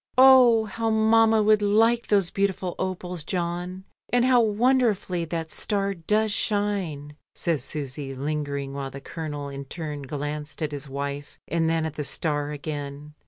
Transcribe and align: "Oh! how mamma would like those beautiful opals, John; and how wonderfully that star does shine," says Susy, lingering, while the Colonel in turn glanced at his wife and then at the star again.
"Oh! 0.17 0.65
how 0.65 0.89
mamma 0.89 1.43
would 1.43 1.61
like 1.61 2.07
those 2.07 2.31
beautiful 2.31 2.73
opals, 2.79 3.23
John; 3.23 3.83
and 4.11 4.25
how 4.25 4.41
wonderfully 4.41 5.25
that 5.25 5.51
star 5.51 5.93
does 5.93 6.31
shine," 6.31 7.15
says 7.35 7.63
Susy, 7.63 8.15
lingering, 8.15 8.73
while 8.73 8.89
the 8.89 8.99
Colonel 8.99 9.47
in 9.49 9.65
turn 9.65 10.01
glanced 10.01 10.63
at 10.63 10.71
his 10.71 10.89
wife 10.89 11.37
and 11.47 11.69
then 11.69 11.85
at 11.85 11.93
the 11.97 12.03
star 12.03 12.49
again. 12.49 13.13